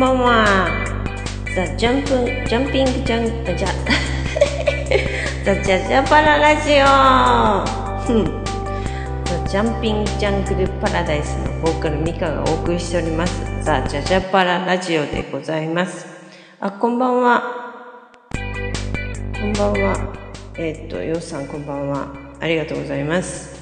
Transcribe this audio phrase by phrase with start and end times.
[0.00, 0.66] んばんは。
[1.54, 2.08] ザ・ジャンプ、
[2.48, 3.68] ジャンピングジャン、あじゃ、
[5.44, 6.86] ザ・ジャジャパララジオ
[9.26, 13.44] ザ・ジャンピングジャングルパラダイスのボーカルミカがお送りしております。
[13.62, 16.06] ザ・ジャジャパララジオでございます。
[16.60, 17.42] あ、こんばんは。
[19.38, 20.14] こんばんは。
[20.56, 22.08] えー、っと、ようさんこんばんは。
[22.40, 23.54] ありがとうございます。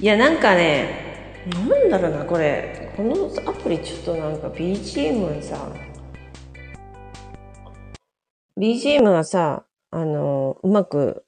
[0.00, 1.09] いや、なんかね、
[1.46, 2.92] なんだろうなこれ。
[2.96, 5.68] このアプリちょっとなんか BGM がさ
[8.58, 11.24] BGM がさあのうまく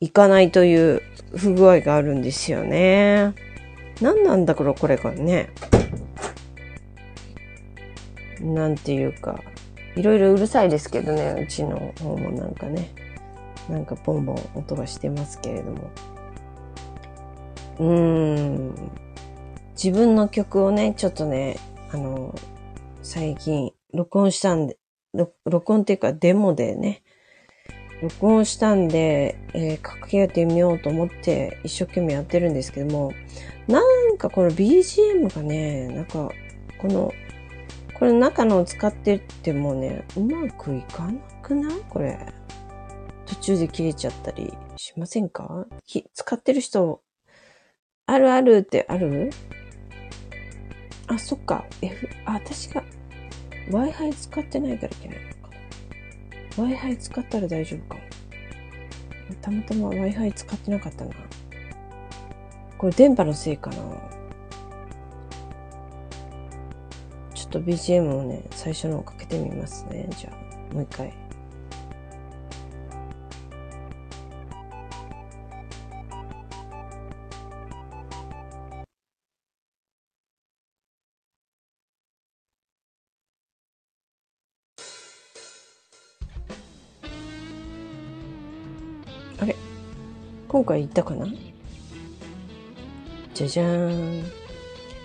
[0.00, 1.02] いかないという
[1.36, 3.34] 不具合があるんですよね。
[4.00, 5.50] 何なんだこれこれがね。
[8.40, 9.40] なんていうか。
[9.94, 12.90] いろいろうるさいですけどねうちの方もなんかね。
[13.68, 15.90] なんかボンボン音がしてますけれども。
[17.78, 18.90] うーん。
[19.74, 21.56] 自分の曲をね、ちょっとね、
[21.90, 22.34] あの、
[23.02, 24.78] 最近、録音したんで、
[25.44, 27.02] 録音っていうかデモでね、
[28.02, 33.12] 録音したんで、えー、かけてみようと思って一生懸命やってるんですけども、
[33.68, 36.30] なんかこの BGM がね、なんか、
[36.78, 37.12] この、
[37.98, 41.80] これ中のを使ってってもね、うまくいかなくない？
[41.88, 42.18] これ。
[43.26, 45.66] 途中で切れちゃったりしませんか？
[46.12, 47.02] 使ってる人、
[48.06, 49.30] あるあるってある？
[51.06, 51.64] あ、そっか。
[51.80, 52.82] F、あ、私が
[53.68, 55.50] Wi-Fi 使ってないからいけないのか。
[56.56, 58.00] Wi-Fi 使ったら大丈夫かも。
[59.40, 61.10] たまたま Wi-Fi 使ってなかったな。
[62.78, 63.76] これ電波のせいかな。
[67.34, 70.08] ちょっと BGM をね、最初のをかけてみますね。
[70.18, 70.30] じゃ
[70.70, 71.21] あ、もう一回。
[90.62, 91.26] 今回言ったかな？
[93.34, 94.24] じゃじゃーん。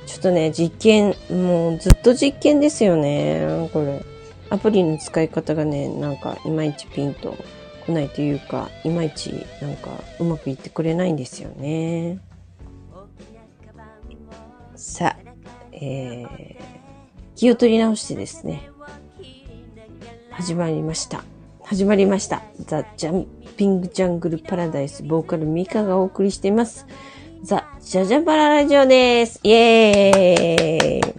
[0.06, 3.68] ちょっとね、実験、もうずっと実験ですよね。
[3.74, 4.06] これ。
[4.52, 7.36] アプリの使い方がね、なんかいまいちピンと
[7.88, 12.20] 来ないというか、いまいちなんかうまくいってくれないんですよね。
[14.76, 15.18] さあ、
[15.72, 16.56] えー、
[17.36, 18.70] 気を取り直してですね、
[20.30, 21.24] 始まりました。
[21.64, 22.44] 始まりました。
[22.60, 26.86] ザ・ジャンピングジャングルパラダイスボーカルミカがお送りしています。
[27.42, 29.40] ザ・ジャジャパララジオです。
[29.42, 31.14] イェーイ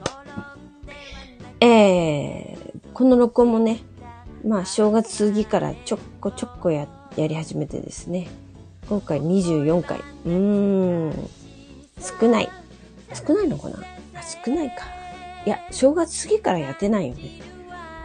[1.61, 3.81] えー、この録音もね、
[4.47, 8.29] まあ正月過ぎからちょっこちょっこや、やり始めてですね。
[8.89, 9.99] 今回24回。
[9.99, 11.13] うーん、
[12.21, 12.49] 少ない。
[13.27, 13.79] 少ないのかな？
[14.15, 14.85] あ少ないか。
[15.45, 17.48] いや、正月過ぎからやってないよね。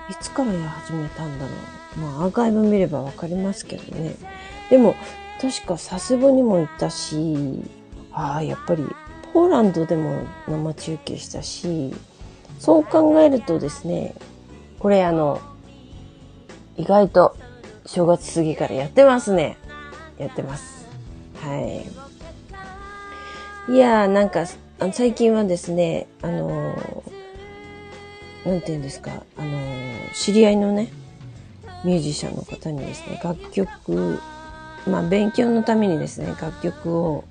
[0.09, 1.51] いつからや始めたんだろ
[1.97, 1.99] う。
[1.99, 4.15] まあ、アーカイブ見ればわかりますけどね。
[4.69, 4.95] でも、
[5.41, 7.63] 確か佐世保にも行ったし、
[8.11, 8.85] ああ、やっぱり、
[9.33, 11.93] ポーランドでも生中継したし、
[12.59, 14.15] そう考えるとですね、
[14.79, 15.41] これあの、
[16.77, 17.35] 意外と
[17.85, 19.57] 正月過ぎからやってますね。
[20.17, 20.87] やってます。
[21.41, 21.57] は
[23.69, 23.73] い。
[23.73, 24.45] いやー、なんか、
[24.91, 27.12] 最近はですね、あのー、
[28.45, 29.59] なんて言うんですか、あの、
[30.13, 30.91] 知り合いのね、
[31.83, 34.19] ミュージシャンの方にですね、楽曲、
[34.87, 37.23] まあ勉強のためにですね、楽曲を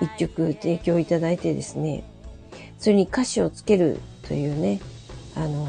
[0.00, 2.04] 一曲提供いただいてですね、
[2.78, 4.80] それに歌詞をつけるというね、
[5.34, 5.68] あの、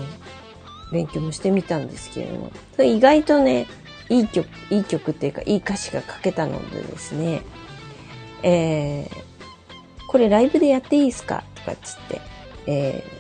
[0.92, 2.52] 勉強もしてみたんですけれども、
[2.84, 3.68] 意外とね、
[4.10, 7.42] いい曲、いい曲っていうか、いい歌詞が書けたのでですね、
[8.44, 9.10] えー、
[10.08, 11.44] これライブでやっていいですか？
[11.56, 12.22] とかっつって、
[12.68, 13.17] えー、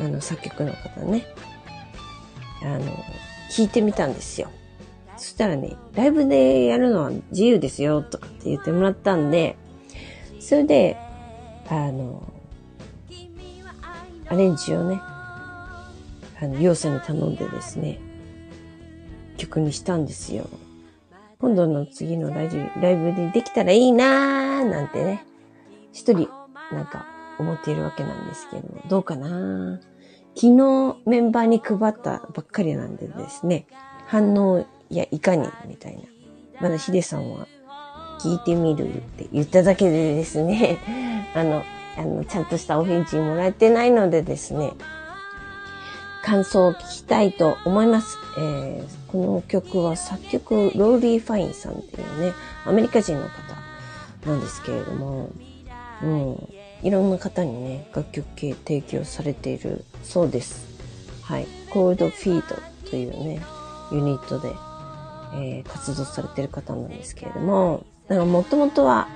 [0.00, 1.26] あの、作曲の方ね、
[2.62, 2.80] あの、
[3.50, 4.50] 聞いてみたんですよ。
[5.16, 9.56] そしたらね、ライブでやるのは自由ですよとかって言ってもらったんで、
[10.40, 10.96] それで、
[11.68, 12.32] あの、
[14.28, 15.90] アレンジをね、あ
[16.40, 18.00] の、ヨウさんに頼んでですね、
[19.36, 20.48] 曲にしたんですよ。
[21.38, 25.24] 今度の次のライブライブでできたらいいなーなんてね、
[25.92, 26.28] 一人
[26.70, 27.06] なんか
[27.42, 29.80] 思っているわけなんですけど、どうかな？
[30.34, 33.66] 昨日メンバーに配ったばっかりなんでですね、
[34.06, 35.48] 反応やいかに？
[35.66, 36.02] みたいな。
[36.60, 37.46] まだヒデさんは
[38.20, 40.78] 聞いてみるって言っただけでですね、
[41.34, 41.62] あの、
[41.98, 44.72] あの、ちゃんとしたお返事もらえてないのでですね、
[46.22, 48.16] 感想を聞きたいと思います。
[48.38, 52.32] えー、この曲は作曲ローリー・ファインさんっていうね、
[52.64, 55.30] アメリカ人の方なんですけれども、
[56.02, 56.48] うん、
[56.82, 60.66] いろんな方にね、楽曲系提供されているそうです。
[61.22, 63.40] はい、コールドフィードというね、
[63.92, 64.48] ユニットで、
[65.34, 69.08] えー、活動されてる方なんですけれども、もともとは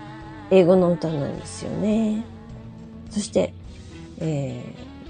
[0.50, 2.24] 英語の歌なんですよね。
[3.10, 3.52] そして、
[4.18, 4.62] え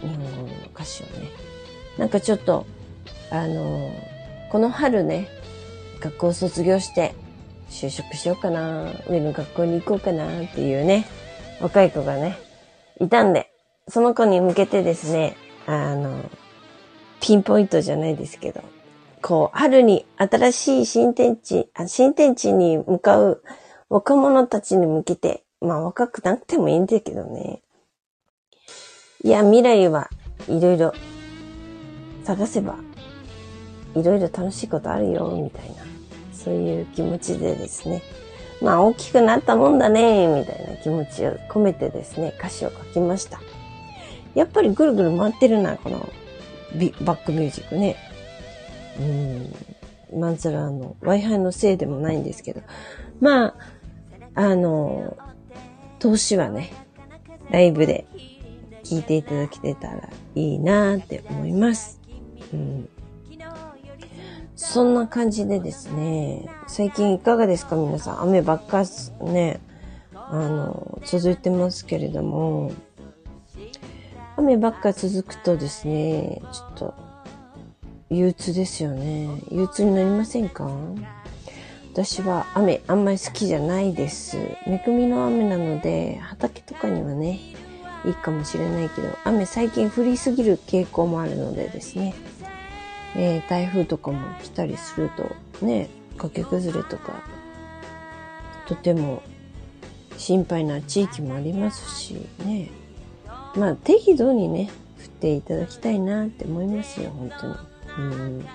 [0.02, 1.30] ー、日本語の歌詞をね、
[1.98, 2.66] なんかちょっと、
[3.30, 3.92] あのー、
[4.50, 5.28] この春ね、
[6.00, 7.14] 学校を卒業して
[7.68, 11.06] 就職しようかな、上の学校に行こうかなっていうね、
[11.60, 12.38] 若い子がね、
[13.00, 13.52] いたんで、
[13.88, 16.28] その子に向けてですね、あの、
[17.20, 18.62] ピンポイントじゃないですけど、
[19.22, 23.43] こう、春に新しい新天地、あ新天地に向かう
[23.88, 27.62] 若者たちに向けて、まあ若くなくてもいいんだけどね。
[29.22, 30.10] いや、未来は
[30.49, 30.92] いろいろ
[32.25, 32.76] 探せば、
[33.94, 35.76] いろいろ楽しいことあるよ、みたいな、
[36.32, 38.02] そういう気持ちでですね。
[38.60, 43.40] まあ大きくなったもんだね、みたいな気持ちを込めてですね、歌詞を書きました。
[44.34, 46.08] やっぱりぐるぐる回ってるな、この
[47.02, 47.96] バックミュージックね。
[48.98, 50.20] うん。
[50.20, 52.62] まんざらあの、Wi-Fi のせいでもないんですけど。
[53.20, 53.54] まあ、
[54.34, 55.16] あの、
[55.98, 56.72] 投資はね、
[57.50, 58.06] ライブで
[58.84, 62.00] 聞いていただけてたらいいなって思います。
[62.52, 62.88] うん。
[64.56, 68.22] そんな感じでですね、最近いかがですか皆さん。
[68.22, 68.84] 雨ばっか
[69.20, 69.60] ね、
[70.14, 72.72] あの、続いてますけれども、
[74.38, 76.94] 雨ばっか続くとですね、ちょっと、
[78.08, 79.28] 憂鬱ですよね。
[79.50, 80.70] 憂鬱になりませんか？
[81.92, 84.38] 私は雨あんまり好きじゃないです。
[84.66, 87.40] 恵みの雨なので、畑とかにはね、
[88.04, 92.14] いいかもしれないけど、雨最近降りすぎる傾向もあるのでですね、
[93.18, 97.22] えー、台風とかも来たりするとね、崖崩れとか、
[98.66, 99.22] とても
[100.18, 102.70] 心配な地域もありますしね。
[103.56, 104.70] まあ適度にね、
[105.02, 107.54] 降っていただきたいなって思いますよ、本当に。
[107.98, 108.46] うん。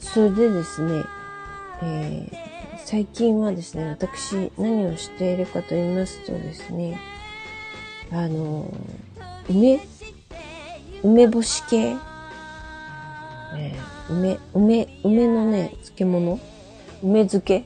[0.00, 1.04] それでですね、
[1.82, 6.98] えー、最近はですね、私何をしているかと言いますとですね、
[8.10, 8.72] あの、
[9.48, 9.80] 梅
[11.02, 11.96] 梅干し系
[13.56, 16.38] えー、梅、梅、梅のね、漬物？
[17.02, 17.64] 梅漬け？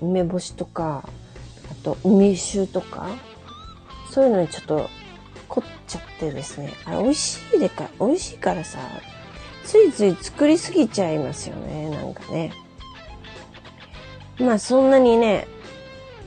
[0.00, 1.08] 梅干しとか、
[1.70, 3.08] あと梅酒とか、
[4.10, 4.88] そういうのにちょっと
[5.48, 6.72] 凝っちゃってですね。
[6.84, 8.78] あれ美味しいでか、美味しいからさ、
[9.64, 12.52] ついつい作りすぎちゃいますよね、なんかね。
[14.38, 15.46] まあそんなにね、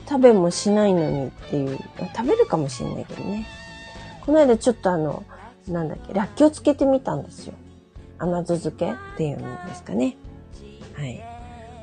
[0.08, 1.78] 食べもしないのにっていう、
[2.16, 3.46] 食べるかもしんないけどね。
[4.24, 5.24] この間ちょっとあの、
[5.68, 7.54] なんだっけ、らっきょうつけてみたんですよ。
[8.18, 10.16] 甘酢漬けっていうんですかね。
[10.94, 11.22] はい。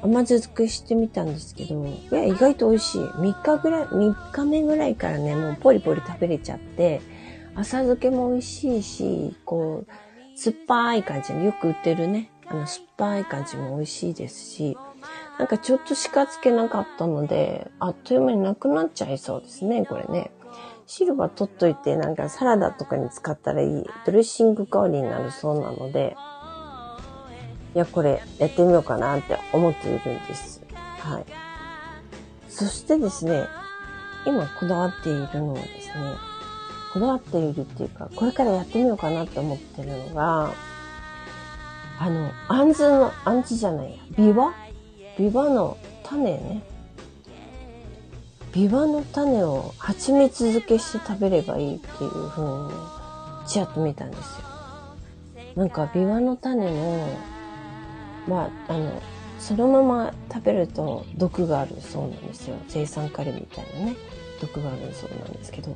[0.02, 3.02] 甘酢漬けしてみたんですけど、いや、意外と美味しい。
[3.02, 7.02] 3日ぐらい、3日目ぐらいからね、もうポリポリ食べれちゃって、
[7.56, 14.78] 浅漬けも美味しいし、こう、酸っぱい感じよく売ってるね、あの、酸っぱい感じも美味しいですし、
[15.40, 20.32] なんかちょっとしかつけなかったので、あっという間になくなっちゃいそうですね、これね。
[20.96, 26.16] 汁は取っといて、なんかサラダとかに使ったらいい、ドレッシング代わりになるそうなので、
[27.74, 30.62] いや、これやってみようかなって思っているんです。
[31.00, 31.26] はい。
[32.48, 33.48] そしてですね、
[34.28, 35.94] 今こだわっているのはですね、
[36.94, 40.54] こだわっているっていうか、これからやってみようかなって思ってるのが、
[42.00, 44.54] あの、あんずの、あんずじゃないや、ビワ？
[45.18, 46.64] ビワの種ね。
[48.54, 52.74] ビワの種を蜂蜜漬けして食べればいいっていう風にね、
[53.48, 54.46] ちらっと見たんですよ。
[55.56, 57.08] なんかビワの種の、
[58.28, 59.02] まあ、あの、
[59.40, 62.56] そのまま食べると毒があるそうなんですよ。
[62.68, 63.96] 生酸カリみたいなね、
[64.40, 65.76] 毒があるそうなんですけど、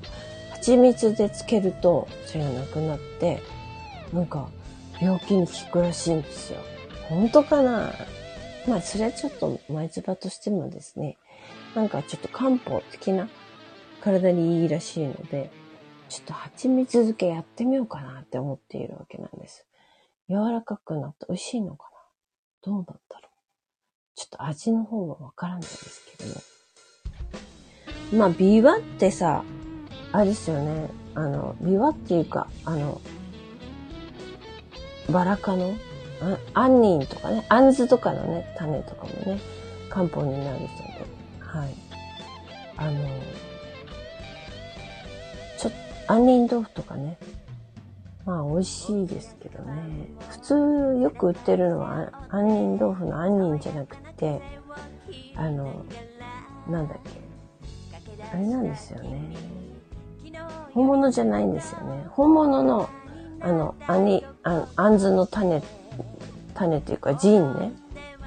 [0.51, 3.41] 蜂蜜で漬けるとそれがなくなって、
[4.13, 4.47] なんか
[5.01, 6.59] 病気に効くらしいんですよ。
[7.09, 7.91] 本当かな？
[8.67, 11.17] まあ、それはちょっと前唾としてもですね、
[11.77, 13.29] なんかちょっと漢方的な
[14.01, 15.51] 体にいいらしいので、
[16.09, 19.67] ちょっと蜂蜜漬けやってみようかなって思っているわけなんです。
[20.27, 21.83] 柔らかくなって美味しいのか
[22.65, 22.71] な？
[22.71, 23.29] どうだったろう？
[24.15, 26.41] ちょっと味の方はわからないですけども。
[28.25, 29.43] まあ、ビワってさ、
[30.11, 30.89] あれですよね。
[31.13, 32.99] あの、ビワっていうか、あの、
[35.11, 35.75] バラ科の、
[36.55, 39.39] アンニンとかね、アンズとかのね、種とかもね、
[39.91, 41.06] 漢方になるそうで。
[41.47, 41.73] はい。
[42.77, 42.99] あの、
[45.57, 45.71] ちょっ
[46.07, 47.17] と、杏仁豆腐とかね。
[48.25, 50.09] まあ、美味しいですけどね。
[50.29, 54.41] 普通よく売ってるのは、杏仁豆腐の杏仁じゃなくて、
[55.35, 55.85] あの、
[56.69, 57.27] なんだっけ。
[58.31, 59.35] あれなんですよね。
[60.73, 62.05] 本物じゃないんですよね。
[62.09, 62.89] 本物の
[63.39, 65.61] あの、あに、ああんずの種、
[66.53, 67.71] 種っていうかジーンね。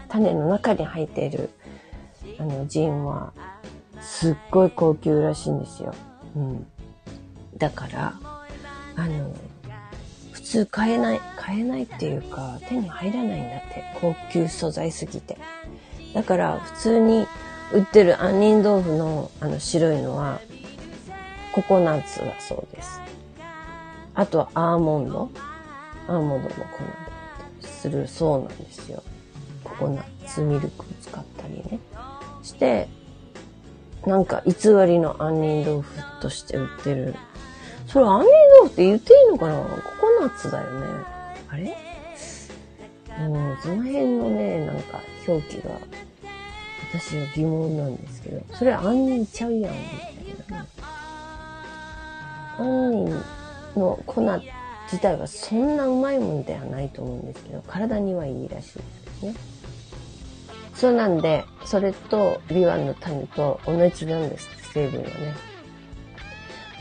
[0.08, 1.50] 種の中に入っている、
[2.40, 3.32] あの、ジンは、
[4.00, 5.94] すっごい高級らしいんですよ。
[6.34, 6.66] うん。
[7.58, 8.14] だから、
[8.96, 9.34] あの、
[10.32, 13.84] 普通買えない、買えないっていうか、手に入らないんだって。
[14.00, 15.36] 高級素材すぎて。
[16.14, 17.26] だから、普通に
[17.72, 20.40] 売ってる杏仁豆腐のあの白いのは、
[21.52, 23.02] ココナッツだそうです。
[24.14, 25.30] あとはアーモンド。
[26.08, 26.60] アーモンドの粉
[27.60, 29.02] でするそうなんですよ。
[29.62, 31.78] ココナッツミルクを使ったりね。
[32.42, 32.88] して、
[34.06, 34.52] なんか偽
[34.86, 37.14] りの杏仁豆腐として売ってる。
[37.86, 38.30] それ杏仁
[38.60, 39.62] 豆腐って言っていいのかな？
[39.62, 40.86] ココナッツだよね。
[41.48, 41.76] あれ？
[43.18, 45.70] うん、その辺のね、なんか表記が
[46.92, 49.78] 私は疑問なんですけど、それ杏仁ちゃうやん、み
[50.48, 50.68] たいなね。
[52.58, 53.24] 杏仁
[53.76, 54.22] の粉
[54.86, 58.82] 自体はそんなうまいもんではないと思うんですけど、体にはいいらしいで
[59.20, 59.34] すね。
[60.80, 65.34] そうなんで、それとビワンの種と同じなんです、成分はね。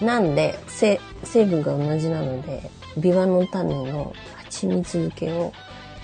[0.02, 0.98] なんで、成
[1.46, 5.52] 分が同じなので、ビワの種の蜂蜜漬けを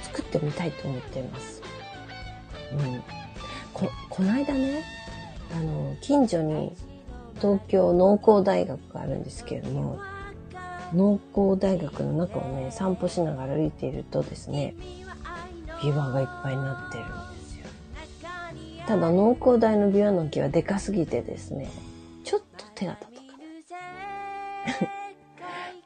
[0.04, 1.62] 作ってみたいと思っています。
[2.74, 3.02] うん。
[3.74, 4.84] こ、この間ね、
[5.56, 6.76] あの、近所に
[7.38, 10.00] 東京農工大学があるんですけれども、
[10.94, 14.76] 農工大学の中をね、散歩しながら歩いているとですね、
[15.82, 17.06] ビワがいっぱいになってる。
[18.88, 21.70] ただ農工大のビワの木はでかすぎてですね、
[22.24, 24.90] ちょっと手が届かない。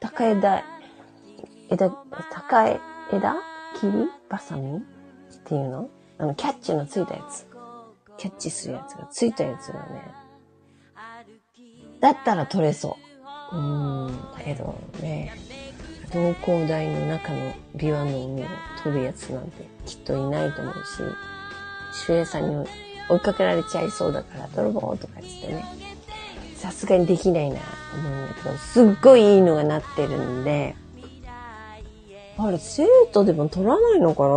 [0.00, 0.64] 高枝、
[1.70, 3.36] 枝、高枝
[3.80, 3.92] 切り
[4.28, 4.80] バサミっ
[5.44, 5.88] ていうの？
[6.18, 7.46] あの、キャッチのついたやつ。
[8.18, 10.02] キャッチするやつがついたやつがね、
[12.00, 12.98] だったら取れそ
[13.52, 13.56] う。
[13.56, 15.34] うん、だけどね、
[16.12, 18.46] 農工大の中のビワの海を
[18.82, 22.66] 取るやつなんてきっといないと思うし、守衛さんに
[23.10, 25.64] 追いかけられちゃいそうだから泥棒とか言ってね、
[26.56, 27.62] さすがにできないなと
[27.96, 30.76] 思うんだけど、すっごいいいのがなってるんで、
[32.38, 34.28] あれ、生徒でも取らないのか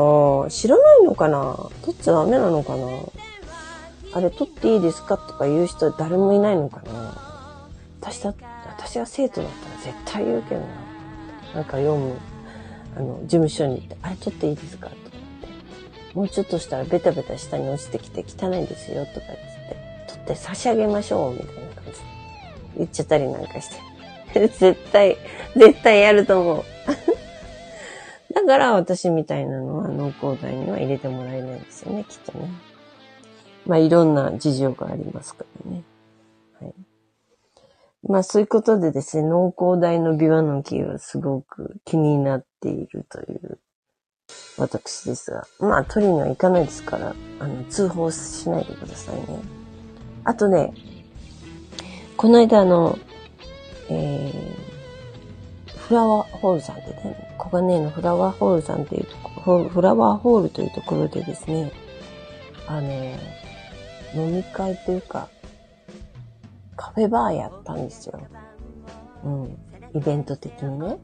[0.45, 0.49] な？
[0.49, 1.69] 知らないのかな？
[1.83, 2.87] 取っちゃダメなのかな？
[4.13, 7.69] あれ取っていいですかとか言う人誰もいないのかな？
[8.01, 8.33] 私だ、
[8.77, 10.67] 私が生徒だったら絶対言うけどな。
[11.55, 12.17] なんか読む、
[12.97, 14.87] あの、事務所に行って、あれ取っていいですか？
[14.87, 15.02] って。
[16.13, 19.77] もうちょっとしたらベタベタ下に落ちてきて汚いんですよとか言って、
[20.07, 21.97] 取って差し上げましょうみたいな感じで
[22.77, 23.93] 言っちゃったりなんかして。
[24.47, 25.17] 絶対、
[25.55, 26.63] 絶対やると思う。
[28.33, 32.49] だから私みたいなのは農工大には入れてもらえないんですよね、きっとね。
[33.65, 35.83] まあいろんな事情がありますからね。
[36.59, 36.73] はい。
[38.07, 43.59] まあそういうことでですね、農工大のビワの木はすごく気になっているという
[44.57, 49.39] 私ですが、まあ取りには行かないですから、あの、通報しないでくださいね。
[50.23, 50.73] あとね、
[52.17, 52.97] この間あの、
[53.89, 61.71] えー、フラワーホールさんってね、小金井のフラワーホールさんっていうとこ、フラワーホールというところでですね、
[62.67, 62.89] あの、
[64.15, 65.27] 飲み会というか、
[66.75, 68.19] カフェバーやったんですよ。
[69.23, 69.57] うん。
[69.95, 70.97] イベント的にね。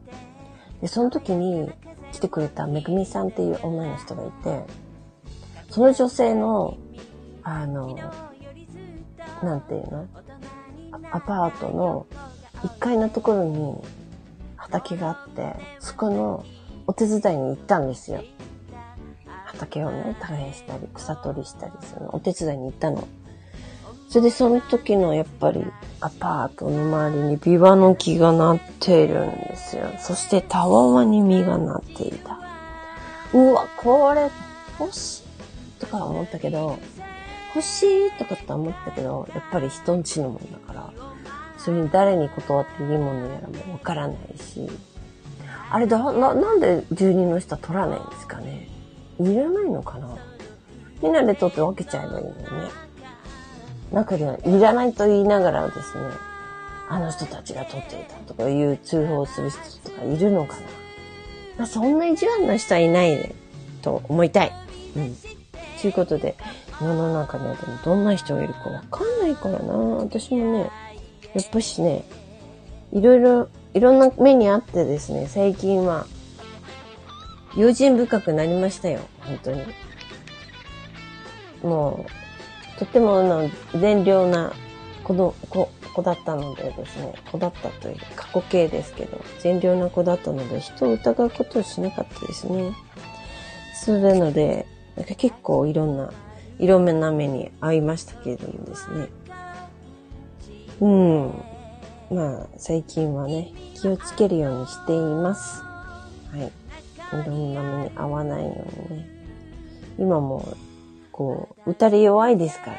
[0.81, 1.69] で、その時に
[2.11, 4.63] 来てくれためぐみさんっていう女の人がいて、
[5.69, 6.77] その女性の、
[7.43, 7.97] あの、
[9.43, 10.07] なんていうの？
[11.11, 12.07] アパートの
[12.61, 13.75] 1階のところに
[14.55, 16.45] 畑があって、そこの
[16.87, 18.23] お手伝いに行ったんですよ。
[19.45, 23.07] 畑をね、耕したり、草取りしたりするの、お手伝いに行ったの。
[24.09, 25.63] それでその時のやっぱり
[26.01, 29.87] アパートの周りにビワの木がなっているんですよ。
[29.99, 32.39] そしてたわわに実がなっていた。
[33.33, 34.31] うわ、これ
[34.79, 36.79] 欲しいとか思ったけど、
[37.53, 40.91] 欲しいとかって思ったけど、やっぱり人んちのもんだから、
[41.59, 44.67] それに誰に断っていいものやらもわからないし、
[45.69, 48.67] あれだ、な、なんで住人の人は取らないんですかね
[49.19, 50.17] いらないのかな
[51.03, 52.88] みんなで取って分けちゃえばいいのにね。
[53.91, 56.09] 中にはいらないと言いながらですね、
[56.87, 60.61] あの人たちが取っていたとかいう通報する人とかいるのかな。
[61.57, 63.35] まあ、そんな意地悪な人はいないで、
[63.81, 64.51] と思いたい。
[64.95, 65.15] うん。
[65.81, 66.35] ということで、
[66.81, 69.73] 世の中にはでもどんな人がいるかわかんないからな。
[69.73, 70.69] 私もね、
[71.33, 72.05] やっぱしね、
[72.91, 76.05] いろいろ、いろんな目にあってですね、最近は、
[77.55, 79.01] 用心深くなりましたよ。
[79.19, 79.63] 本当に。
[81.61, 82.28] もう、
[82.79, 84.53] とてもあの善良な
[85.03, 92.71] 子の子、子だったのでですね、子だったという過去形ですけど、善良な子だったので、人を疑うことをしなかったですね。
[93.75, 96.13] それなので、なんか結構いろんな、
[96.57, 99.07] いろんな目に遭いましたけれどもですね。
[100.79, 101.33] うん。
[102.11, 105.61] まあ、最近はね、気をつけるようにしています。
[105.63, 106.41] はい。
[106.43, 109.09] いろんな目に遭わないようにね。
[109.97, 110.47] 今も、
[111.19, 112.77] こう、打たれ弱いですから。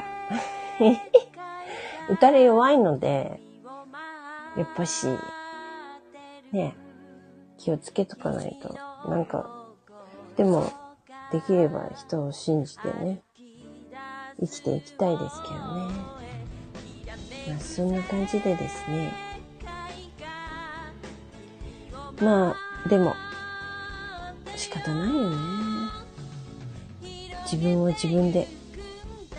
[2.09, 3.39] 打たれ弱いので、
[4.57, 5.07] やっぱし、
[6.51, 6.75] ね、
[7.59, 8.75] 気をつけとかないと。
[9.11, 9.69] なんか、
[10.39, 10.73] でも、
[11.31, 13.21] できれば人を信じてね、
[14.41, 15.61] 生きていきたいですけどね。
[17.47, 19.13] まあ、そんな感じでですね。
[22.23, 23.13] まあ、でも、
[24.57, 26.00] 仕方ないよね。
[27.51, 28.47] 自分を自分で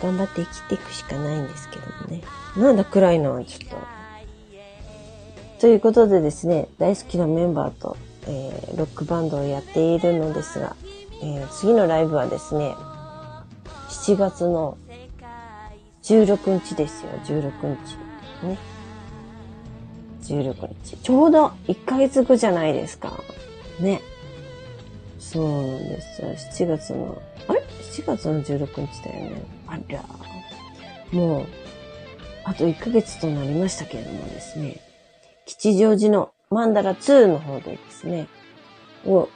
[0.02, 2.22] 頑張って生きていくしかないんですけどもね。
[2.56, 3.76] なんだ暗いのはちょっと。
[5.60, 10.74] ということでですね、大好きなメンバーと、えー、ロックバンドをやっているのですが、
[11.22, 12.74] えー、次のライブはですね、
[13.88, 14.76] 7月の
[16.02, 17.52] 16日ですよ、16
[18.42, 18.46] 日。
[18.46, 18.58] ね。
[20.22, 20.96] 16日。
[20.96, 23.22] ちょうど1ヶ月後じゃないですか。
[23.78, 24.02] ね。
[25.20, 26.28] そうなんですよ。
[26.66, 27.22] 7月の、
[27.92, 29.42] ?7 月の16日だよね。
[29.66, 30.04] あら。
[31.12, 31.46] もう、
[32.44, 34.80] あと1ヶ月となりましたけれどもですね。
[35.46, 38.28] 吉祥寺のマンダラ2の方でですね、
[39.06, 39.28] お、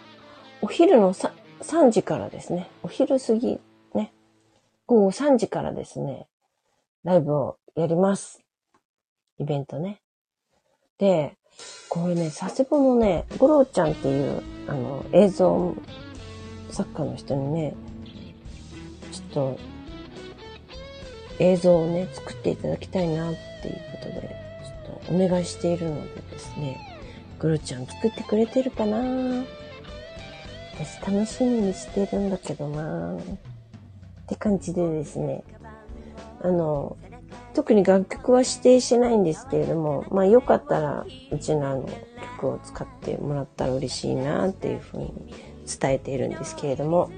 [0.62, 3.60] お昼の3時からですね、お昼過ぎ、
[3.94, 4.12] ね、
[4.86, 6.26] 午後3時からですね、
[7.04, 8.42] ライブをやります。
[9.38, 10.00] イベントね。
[10.98, 11.36] で、
[11.88, 15.74] これね、佐世保のね、五郎ちゃんっていう、あの、映像
[16.70, 17.74] 作家の人にね、
[19.16, 19.58] ちょっと、
[21.38, 24.36] 映像をね、作っていただきたいなっていうことで、
[24.86, 26.78] ちょっとお願いしているのでですね、
[27.38, 29.44] ゴロちゃん作ってくれてるかな？
[30.78, 33.16] 私楽しみにしてるんだけどな。
[33.16, 33.18] っ
[34.26, 35.44] て感じでですね、
[36.42, 36.96] あの、
[37.54, 41.88] 特に楽曲は指定しないんですけれども、まあよかったら、うちのあの
[42.38, 45.12] 曲を使ってもらったら嬉しいなっていうふうに
[45.80, 47.10] 伝えているんですけれども、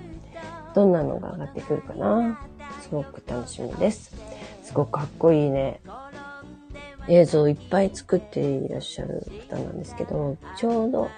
[0.74, 2.38] どんなのが上がってくるかな？
[2.82, 4.14] すごく楽しみです。
[4.62, 5.80] すごくかっこいいね。
[7.08, 11.08] 映像をいっぱい作っていらっしゃる方なんですけど、ちょうど、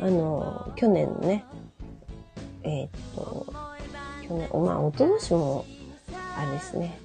[0.00, 1.44] あの、去年ね、
[2.64, 3.46] えー、っと、
[4.28, 5.64] 去年、まあ、おととしも、
[6.36, 6.98] あれですね、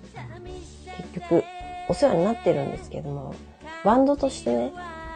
[1.13, 1.43] 結局、
[1.88, 3.34] お世話になってるんですけども、
[3.86, 4.73] バンドとしてね、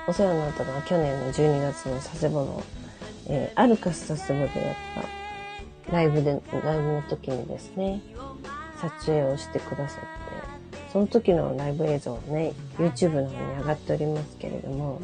[0.07, 2.63] お世話になったのは去年の12月の佐世保の、
[3.27, 5.20] えー、アルカス佐世保でやった
[5.91, 8.01] ライブで、ライブの時にですね、
[8.81, 15.01] 撮影をしてくださって、その時のライブ映像をね、YouTube の方に上がっておりますけれども、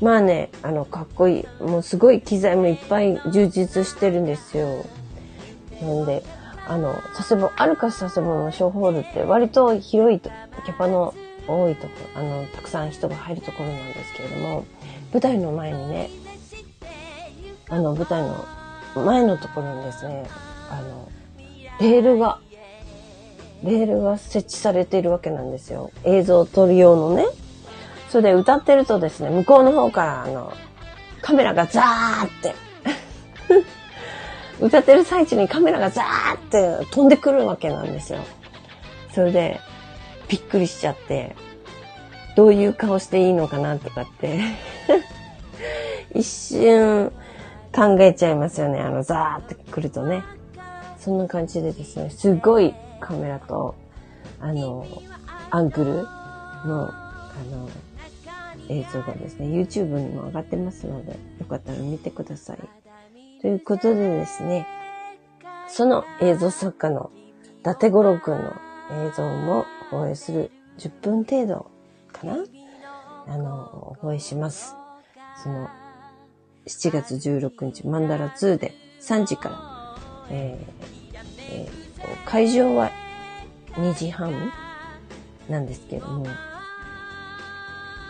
[0.00, 1.62] まあね、あの、かっこいい。
[1.62, 4.84] もうすごい機材もいっぱい充実してるんですよ。
[5.82, 6.22] なんで、
[6.66, 10.30] あの、佐世保、アルカス佐世保のショーホールって割と広いと、
[10.64, 11.14] キャパの
[11.46, 14.64] 多いとこ、あの、たくさん人が入るところなんですけれども、
[15.12, 16.10] 舞台の前にね、
[17.68, 18.44] あの、舞台の
[18.96, 20.26] 前のところにですね、
[20.70, 21.08] あの、
[21.80, 22.40] レールが、
[23.62, 25.90] レールが設置されているわけなんですよ。
[26.04, 27.26] 映像を撮る用のね。
[28.08, 30.52] それで歌ってるとですね、向こうの方からあの、
[31.22, 32.54] カメラがザーって
[34.60, 36.38] 歌ってる最中にカメラがザーっ
[36.80, 38.18] て飛んでくるわけなんですよ。
[39.14, 39.60] それで、
[40.28, 41.36] びっくりしちゃって、
[42.36, 44.40] どういう顔していいのかなとかって
[46.14, 47.12] 一瞬
[47.74, 48.80] 考えちゃいますよね。
[48.80, 50.24] あの、ザーって来るとね。
[50.98, 53.74] そんな感じでですね、すごいカメラと、
[54.38, 54.86] あの、
[55.50, 55.94] アングル
[56.68, 57.68] の、あの、
[58.68, 62.58] 映像がですね、YouTube にも上がってますので、よかったら見てください。
[63.40, 64.66] ということでですね、
[65.68, 67.10] その映像作家の
[67.60, 68.52] 伊達五郎くんの
[69.08, 71.70] 映像も放映する10分程度
[72.12, 72.44] かな
[73.26, 74.74] あの、放映します。
[75.42, 75.68] その、
[76.66, 81.18] 7月16日、マンダラ2で3時から、えー
[81.52, 82.90] えー、会場は
[83.72, 84.52] 2時半
[85.48, 86.26] なんですけども、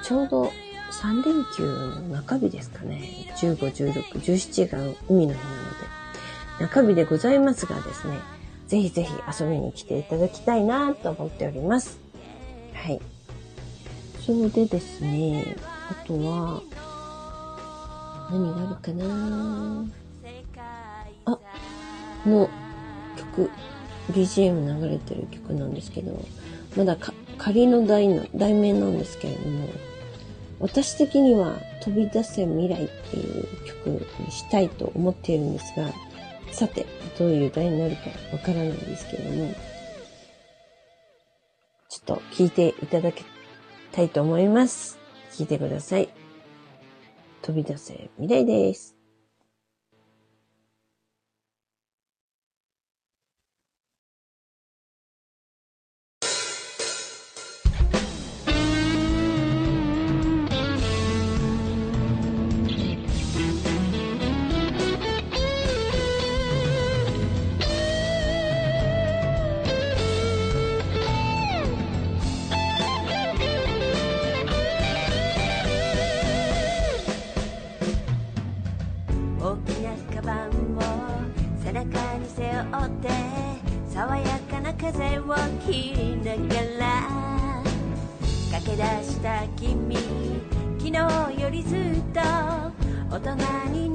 [0.03, 0.53] ちょうど
[0.91, 3.33] 3連休の中日ですかね。
[3.37, 5.71] 15、16、17が海の日なの
[6.59, 8.19] で、中日でございますがですね、
[8.67, 11.99] ぜひぜひ遊びに来ていただきたいなと思っております。
[12.75, 13.01] はい。
[14.21, 15.57] それでですね、
[15.91, 16.63] あとは、
[18.31, 19.85] 何があるかな？
[21.27, 21.39] あ、
[22.27, 22.49] の
[23.17, 23.51] 曲、
[24.13, 26.25] BGM 流れてる曲なんですけど、
[26.77, 26.97] まだ
[27.39, 29.69] 仮の題の題名なんですけれども、
[30.61, 35.89] 私的には飛び出せ未来っていう曲にしたいと思っているんですが、
[36.53, 36.87] さて、
[37.19, 39.55] どういう題になるかわからないんですけれども、
[41.89, 43.25] ちょっと聞いていただき
[43.93, 44.99] たいと思います。
[45.33, 46.09] 聞いてください。
[47.51, 49.00] 飛び出せ未来です。
[89.21, 89.97] した君。
[90.79, 91.79] 昨日よりずっ
[92.15, 92.21] と
[93.11, 93.90] 大人に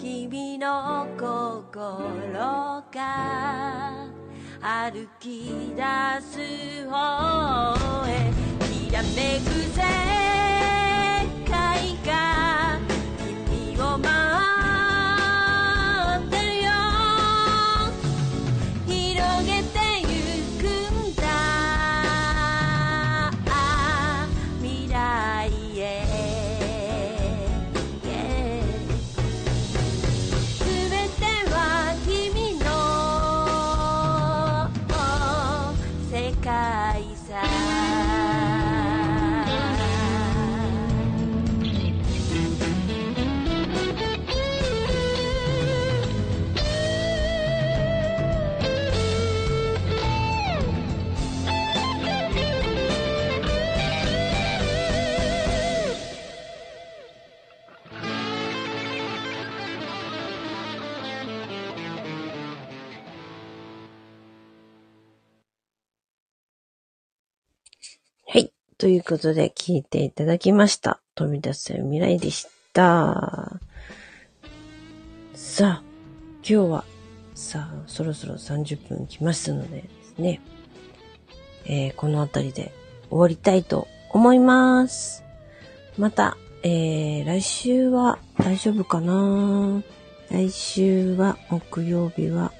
[0.00, 1.62] 君の心
[2.90, 4.08] が
[4.62, 5.82] 歩き出
[6.22, 8.32] す方へ
[8.64, 10.29] きらめくぜ。
[68.80, 71.02] ということで聞いていただきました。
[71.14, 73.60] 飛び出せ未来でした。
[75.34, 75.82] さあ、
[76.36, 76.84] 今日は、
[77.34, 80.40] さあ、そろそろ30分来ましたのでですね、
[81.66, 82.72] えー、この辺りで
[83.10, 85.24] 終わりたいと思います。
[85.98, 89.82] また、えー、来週は大丈夫かな
[90.30, 92.50] 来週は木曜日は、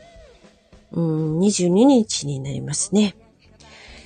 [0.92, 3.14] うん、22日になりますね。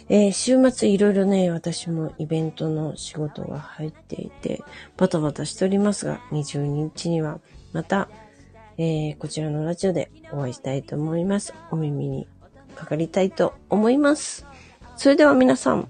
[0.09, 4.63] えー、週末いろいろね、私もイベントの仕事が入っていて、
[4.97, 7.41] バタバタしておりますが、22日には
[7.73, 8.09] また、
[8.77, 11.55] えー、こちらのラジオでお会いしたいと思います。
[11.71, 12.29] お耳に
[12.75, 14.47] かかりたいと思います。
[14.97, 15.89] それでは皆さん、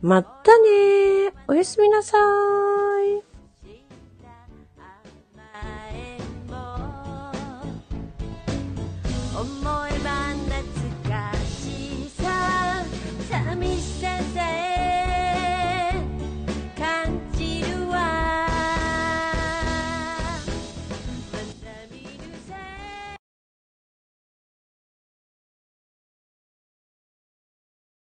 [0.00, 2.78] またねおやすみなさー。
[2.84, 2.87] い